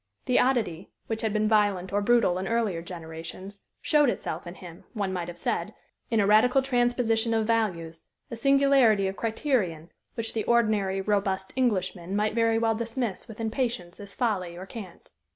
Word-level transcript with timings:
The 0.25 0.39
oddity, 0.39 0.89
which 1.05 1.21
had 1.21 1.31
been 1.31 1.47
violent 1.47 1.93
or 1.93 2.01
brutal 2.01 2.39
in 2.39 2.47
earlier 2.47 2.81
generations, 2.81 3.65
showed 3.83 4.09
itself 4.09 4.47
in 4.47 4.55
him, 4.55 4.83
one 4.93 5.13
might 5.13 5.27
have 5.27 5.37
said, 5.37 5.75
in 6.09 6.19
a 6.19 6.25
radical 6.25 6.63
transposition 6.63 7.35
of 7.35 7.45
values, 7.45 8.07
a 8.31 8.35
singularity 8.35 9.05
of 9.07 9.15
criterion, 9.15 9.91
which 10.15 10.33
the 10.33 10.43
ordinary 10.45 11.01
robust 11.01 11.53
Englishman 11.55 12.15
might 12.15 12.33
very 12.33 12.57
well 12.57 12.73
dismiss 12.73 13.27
with 13.27 13.39
impatience 13.39 13.99
as 13.99 14.15
folly 14.15 14.57
or 14.57 14.65
cant. 14.65 15.11